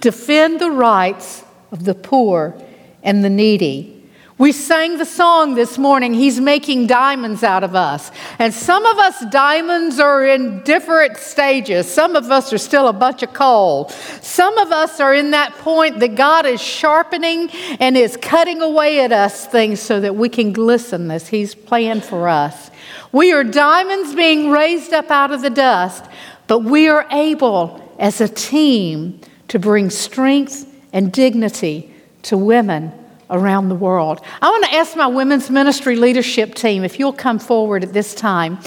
[0.00, 2.60] defend the rights of the poor
[3.02, 3.96] and the needy.
[4.38, 8.10] We sang the song this morning, He's Making Diamonds Out of Us.
[8.38, 11.90] And some of us diamonds are in different stages.
[11.90, 13.88] Some of us are still a bunch of coal.
[14.20, 17.48] Some of us are in that point that God is sharpening
[17.80, 22.04] and is cutting away at us things so that we can glisten as He's planned
[22.04, 22.70] for us.
[23.12, 26.04] We are diamonds being raised up out of the dust,
[26.46, 29.18] but we are able as a team
[29.48, 31.92] to bring strength and dignity
[32.22, 32.92] to women
[33.30, 34.20] around the world.
[34.40, 38.14] I want to ask my women's ministry leadership team if you'll come forward at this
[38.14, 38.58] time.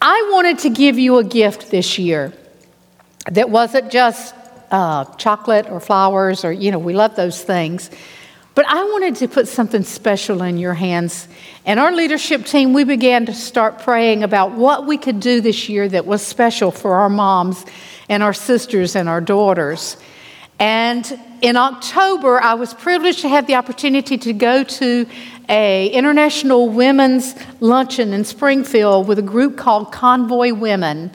[0.00, 2.32] I wanted to give you a gift this year
[3.30, 4.34] that wasn't just
[4.70, 7.90] uh, chocolate or flowers or, you know, we love those things.
[8.58, 11.28] But I wanted to put something special in your hands.
[11.64, 15.68] And our leadership team, we began to start praying about what we could do this
[15.68, 17.64] year that was special for our moms
[18.08, 19.96] and our sisters and our daughters.
[20.58, 25.06] And in October, I was privileged to have the opportunity to go to
[25.48, 31.12] a international women's luncheon in Springfield with a group called Convoy Women.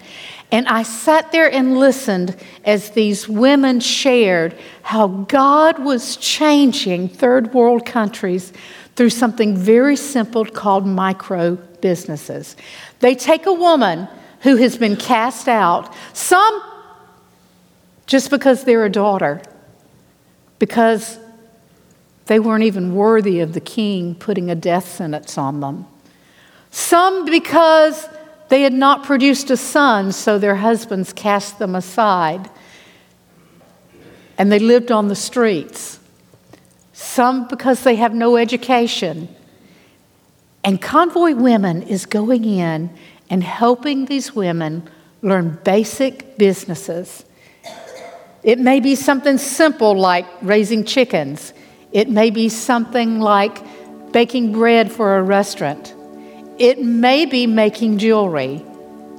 [0.54, 7.56] And I sat there and listened as these women shared how God was changing third
[7.56, 8.54] world countries
[8.96, 12.56] through something very simple called micro businesses.
[13.00, 14.08] They take a woman
[14.42, 16.62] who has been cast out, some
[18.06, 19.42] just because they're a daughter,
[20.60, 21.18] because
[22.28, 25.88] they weren't even worthy of the king putting a death sentence on them.
[26.70, 28.08] Some because
[28.50, 32.50] they had not produced a son, so their husbands cast them aside
[34.38, 36.00] and they lived on the streets.
[36.92, 39.34] Some because they have no education.
[40.64, 42.90] And Convoy Women is going in
[43.30, 44.90] and helping these women
[45.22, 47.26] learn basic businesses.
[48.44, 51.54] It may be something simple like raising chickens.
[51.92, 53.62] It may be something like
[54.12, 55.94] baking bread for a restaurant.
[56.58, 58.64] It may be making jewelry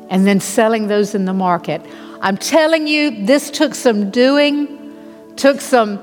[0.08, 1.82] and then selling those in the market.
[2.20, 4.94] I'm telling you, this took some doing,
[5.36, 6.02] took some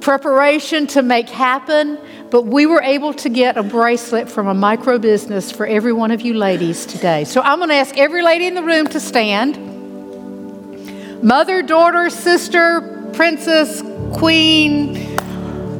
[0.00, 1.98] preparation to make happen,
[2.30, 6.10] but we were able to get a bracelet from a micro business for every one
[6.10, 7.24] of you ladies today.
[7.24, 9.58] So I'm going to ask every lady in the room to stand.
[11.22, 15.16] Mother, daughter, sister, princess, queen,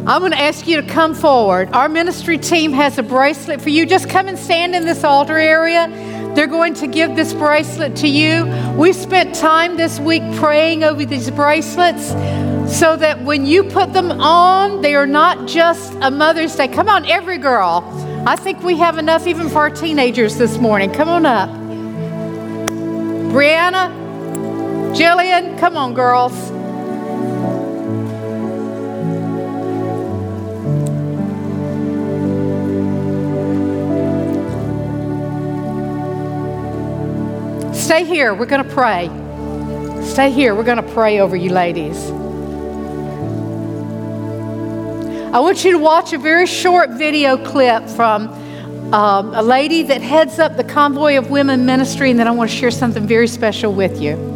[0.06, 1.68] I'm going to ask you to come forward.
[1.72, 3.84] Our ministry team has a bracelet for you.
[3.84, 5.88] Just come and stand in this altar area.
[6.36, 8.46] They're going to give this bracelet to you.
[8.76, 12.10] We spent time this week praying over these bracelets
[12.72, 16.68] so that when you put them on, they are not just a Mother's Day.
[16.68, 17.82] Come on, every girl.
[18.28, 20.92] I think we have enough even for our teenagers this morning.
[20.92, 21.50] Come on up.
[23.32, 23.90] Brianna,
[24.94, 26.52] Jillian, come on, girls.
[37.86, 38.34] Stay here.
[38.34, 39.06] We're going to pray.
[40.02, 40.56] Stay here.
[40.56, 42.10] We're going to pray over you, ladies.
[45.32, 48.26] I want you to watch a very short video clip from
[48.92, 52.50] um, a lady that heads up the Convoy of Women Ministry, and then I want
[52.50, 54.35] to share something very special with you.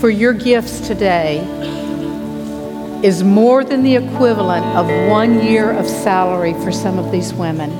[0.00, 1.40] for your gifts today
[3.04, 7.70] is more than the equivalent of one year of salary for some of these women.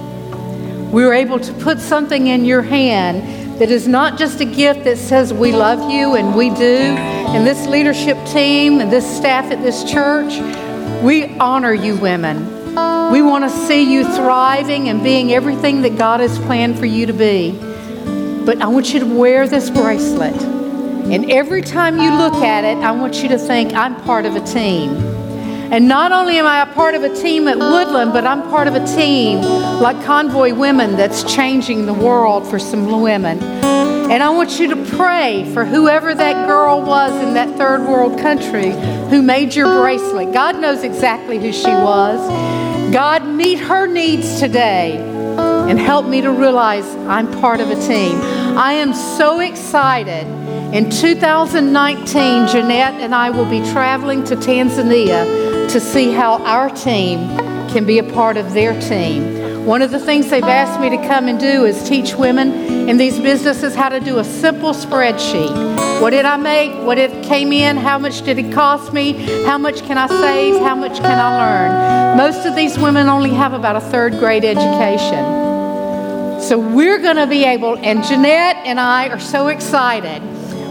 [0.93, 4.85] We were able to put something in your hand that is not just a gift
[4.85, 9.51] that says we love you and we do, and this leadership team and this staff
[9.51, 10.35] at this church,
[11.03, 12.45] we honor you women.
[13.13, 17.07] We want to see you thriving and being everything that God has planned for you
[17.07, 17.53] to be.
[18.45, 20.60] But I want you to wear this bracelet.
[21.11, 24.37] And every time you look at it, I want you to think, I'm part of
[24.37, 24.91] a team.
[25.73, 28.69] And not only am I a part of a team at Woodland, but I'm part
[28.69, 29.41] of a team
[29.81, 33.43] like Convoy Women that's changing the world for some women.
[33.43, 38.19] And I want you to pray for whoever that girl was in that third world
[38.21, 38.71] country
[39.11, 40.33] who made your bracelet.
[40.33, 42.19] God knows exactly who she was.
[42.93, 44.97] God, meet her needs today
[45.39, 48.21] and help me to realize I'm part of a team.
[48.61, 50.27] I am so excited.
[50.75, 57.21] In 2019, Jeanette and I will be traveling to Tanzania to see how our team
[57.71, 59.65] can be a part of their team.
[59.65, 62.53] One of the things they've asked me to come and do is teach women
[62.87, 66.03] in these businesses how to do a simple spreadsheet.
[66.03, 66.71] What did I make?
[66.85, 67.79] What it came in?
[67.79, 69.13] How much did it cost me?
[69.47, 70.61] How much can I save?
[70.61, 72.19] How much can I learn?
[72.19, 75.40] Most of these women only have about a third grade education.
[76.51, 80.21] So we're going to be able, and Jeanette and I are so excited.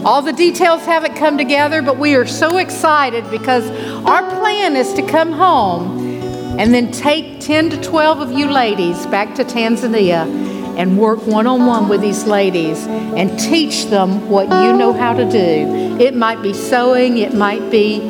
[0.04, 3.66] All the details haven't come together, but we are so excited because
[4.04, 5.98] our plan is to come home
[6.60, 10.26] and then take 10 to 12 of you ladies back to Tanzania
[10.76, 15.14] and work one on one with these ladies and teach them what you know how
[15.14, 15.96] to do.
[15.98, 18.00] It might be sewing, it might be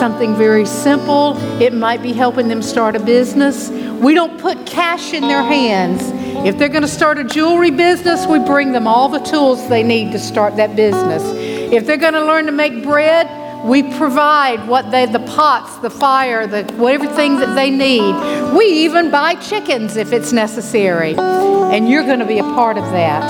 [0.00, 3.70] something very simple, it might be helping them start a business.
[3.70, 6.19] We don't put cash in their hands.
[6.44, 9.82] If they're going to start a jewelry business, we bring them all the tools they
[9.82, 11.22] need to start that business.
[11.70, 13.28] If they're going to learn to make bread,
[13.62, 18.56] we provide what they, the pots, the fire, the everything that they need.
[18.56, 21.14] We even buy chickens if it's necessary.
[21.18, 23.22] And you're going to be a part of that.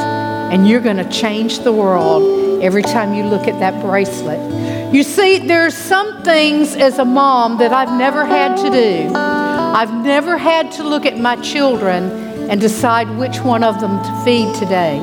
[0.52, 4.94] And you're going to change the world every time you look at that bracelet.
[4.94, 9.12] You see, there's some things as a mom that I've never had to do.
[9.16, 14.24] I've never had to look at my children and decide which one of them to
[14.24, 14.98] feed today.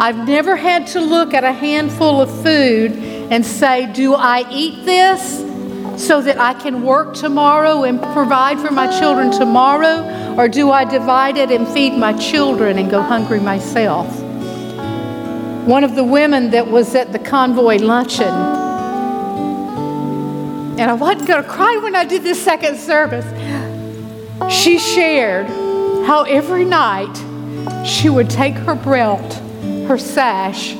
[0.00, 2.90] I've never had to look at a handful of food
[3.30, 5.38] and say, Do I eat this
[6.04, 10.34] so that I can work tomorrow and provide for my children tomorrow?
[10.36, 14.08] Or do I divide it and feed my children and go hungry myself?
[15.68, 18.34] One of the women that was at the convoy luncheon,
[20.78, 23.24] and I wasn't going to cry when I did this second service,
[24.52, 25.46] she shared
[26.06, 27.12] how every night
[27.84, 29.34] she would take her belt,
[29.88, 30.72] her sash,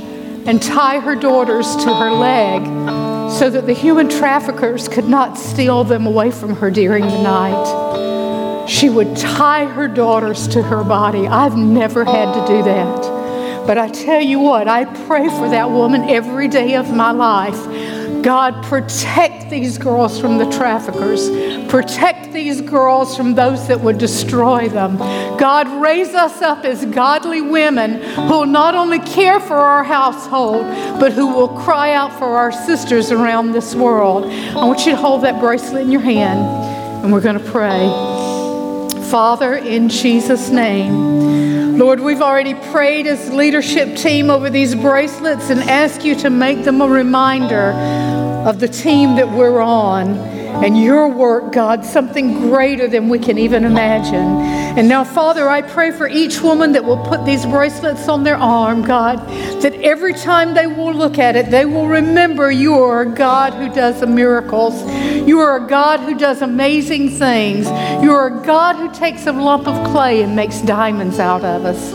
[0.47, 2.65] and tie her daughters to her leg
[3.33, 8.69] so that the human traffickers could not steal them away from her during the night.
[8.69, 11.27] She would tie her daughters to her body.
[11.27, 13.67] I've never had to do that.
[13.67, 17.59] But I tell you what, I pray for that woman every day of my life
[18.23, 21.29] God, protect these girls from the traffickers.
[21.69, 24.97] Protect these girls from those that would destroy them.
[24.97, 30.63] God, raise us up as godly women who will not only care for our household,
[31.01, 34.25] but who will cry out for our sisters around this world.
[34.27, 36.41] I want you to hold that bracelet in your hand,
[37.05, 37.87] and we're going to pray.
[39.11, 45.61] Father, in Jesus' name, Lord, we've already prayed as leadership team over these bracelets and
[45.61, 47.73] ask you to make them a reminder
[48.49, 50.15] of the team that we're on
[50.65, 54.57] and your work, God, something greater than we can even imagine.
[54.77, 58.37] And now, Father, I pray for each woman that will put these bracelets on their
[58.37, 59.19] arm, God,
[59.63, 63.55] that every time they will look at it, they will remember you are a God
[63.55, 64.83] who does the miracles.
[65.27, 67.67] You are a God who does amazing things.
[68.03, 71.65] You are a God who takes a lump of clay and makes diamonds out of
[71.65, 71.91] us.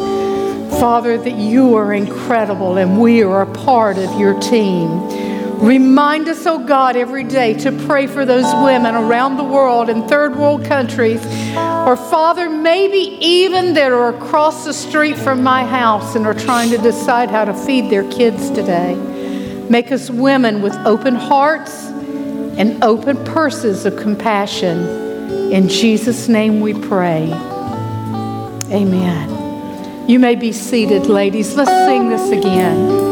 [0.80, 5.31] Father, that you are incredible and we are a part of your team.
[5.62, 10.08] Remind us, oh God, every day to pray for those women around the world in
[10.08, 11.24] third world countries,
[11.56, 16.72] or Father, maybe even that are across the street from my house and are trying
[16.72, 18.96] to decide how to feed their kids today.
[19.70, 24.80] Make us women with open hearts and open purses of compassion.
[25.52, 27.32] In Jesus' name we pray.
[28.72, 30.10] Amen.
[30.10, 31.56] You may be seated, ladies.
[31.56, 33.11] Let's sing this again.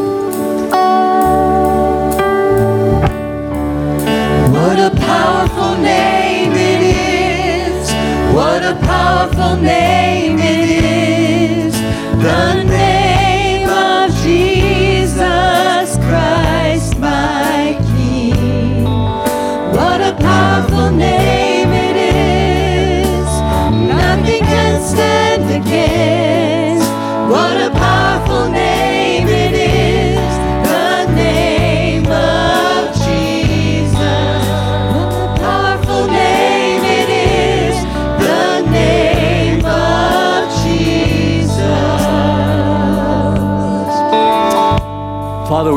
[4.60, 7.90] What a powerful name it is.
[8.34, 11.74] What a powerful name it is.
[12.22, 18.84] The name of Jesus Christ, my King.
[18.84, 21.49] What a powerful name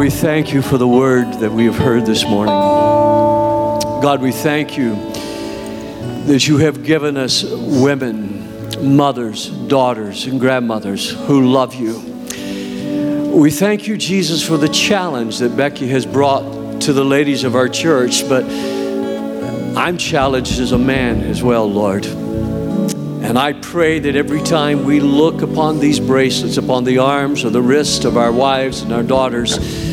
[0.04, 2.54] we thank you for the word that we have heard this morning.
[2.54, 4.96] God, we thank you
[6.26, 12.00] that you have given us women, mothers, daughters, and grandmothers who love you.
[13.34, 17.56] We thank you, Jesus, for the challenge that Becky has brought to the ladies of
[17.56, 22.06] our church, but I'm challenged as a man as well, Lord.
[22.06, 27.52] And I pray that every time we look upon these bracelets, upon the arms or
[27.52, 29.93] the wrists of our wives and our daughters,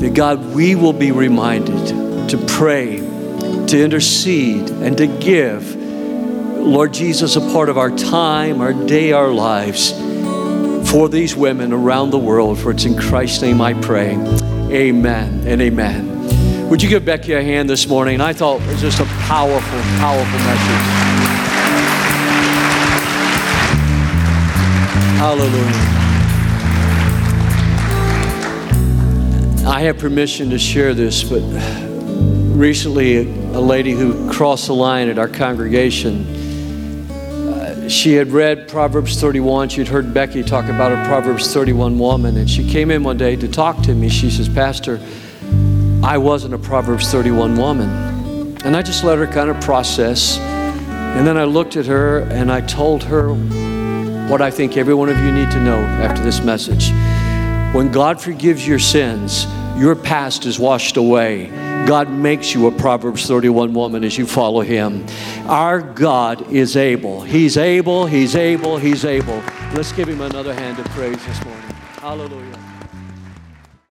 [0.00, 7.36] that God, we will be reminded to pray, to intercede, and to give, Lord Jesus,
[7.36, 9.92] a part of our time, our day, our lives
[10.90, 12.58] for these women around the world.
[12.58, 14.14] For it's in Christ's name I pray.
[14.70, 16.68] Amen and amen.
[16.68, 18.20] Would you give Becky a hand this morning?
[18.20, 21.08] I thought it was just a powerful, powerful message.
[25.18, 26.07] Hallelujah.
[29.68, 31.42] I have permission to share this, but
[32.56, 36.24] recently a lady who crossed the line at our congregation,
[37.10, 39.68] uh, she had read Proverbs 31.
[39.68, 43.36] She'd heard Becky talk about a Proverbs 31 woman, and she came in one day
[43.36, 44.08] to talk to me.
[44.08, 44.98] She says, Pastor,
[46.02, 48.56] I wasn't a Proverbs 31 woman.
[48.64, 50.38] And I just let her kind of process.
[50.38, 53.34] And then I looked at her and I told her
[54.30, 56.90] what I think every one of you need to know after this message.
[57.72, 59.46] When God forgives your sins,
[59.78, 61.46] Your past is washed away.
[61.86, 65.06] God makes you a Proverbs 31 woman as you follow Him.
[65.46, 67.22] Our God is able.
[67.22, 69.40] He's able, He's able, He's able.
[69.74, 71.70] Let's give Him another hand of praise this morning.
[72.00, 72.67] Hallelujah.